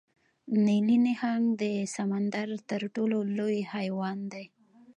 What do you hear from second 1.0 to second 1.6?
نهنګ